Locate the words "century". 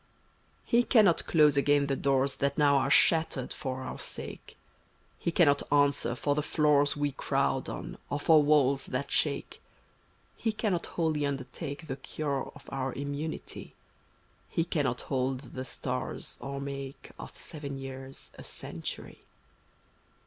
18.43-19.19